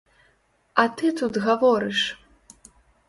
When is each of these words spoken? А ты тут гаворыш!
А 0.83 0.85
ты 1.01 1.05
тут 1.19 1.33
гаворыш! 1.45 1.99